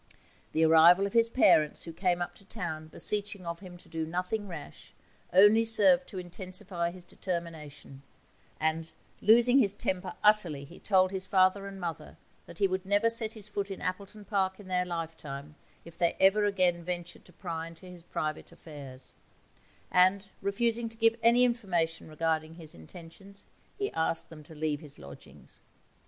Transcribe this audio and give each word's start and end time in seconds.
The 0.53 0.65
arrival 0.65 1.05
of 1.05 1.13
his 1.13 1.29
parents, 1.29 1.83
who 1.83 1.93
came 1.93 2.23
up 2.23 2.33
to 2.37 2.43
town 2.43 2.87
beseeching 2.87 3.45
of 3.45 3.59
him 3.59 3.77
to 3.77 3.87
do 3.87 4.03
nothing 4.03 4.47
rash, 4.47 4.95
only 5.31 5.63
served 5.63 6.07
to 6.07 6.17
intensify 6.17 6.89
his 6.89 7.03
determination, 7.03 8.01
and, 8.59 8.93
losing 9.21 9.59
his 9.59 9.73
temper 9.75 10.15
utterly, 10.23 10.63
he 10.65 10.79
told 10.79 11.11
his 11.11 11.27
father 11.27 11.67
and 11.67 11.79
mother 11.79 12.17
that 12.47 12.57
he 12.57 12.67
would 12.67 12.83
never 12.83 13.11
set 13.11 13.33
his 13.33 13.47
foot 13.47 13.69
in 13.69 13.79
Appleton 13.79 14.25
Park 14.25 14.59
in 14.59 14.67
their 14.69 14.85
lifetime 14.85 15.53
if 15.85 15.99
they 15.99 16.17
ever 16.19 16.45
again 16.45 16.83
ventured 16.83 17.23
to 17.25 17.33
pry 17.33 17.67
into 17.67 17.85
his 17.85 18.01
private 18.01 18.51
affairs; 18.51 19.13
and, 19.91 20.29
refusing 20.41 20.89
to 20.89 20.97
give 20.97 21.15
any 21.21 21.43
information 21.43 22.07
regarding 22.09 22.55
his 22.55 22.73
intentions, 22.73 23.45
he 23.77 23.91
asked 23.93 24.31
them 24.31 24.41
to 24.45 24.55
leave 24.55 24.79
his 24.79 24.97
lodgings. 24.97 25.61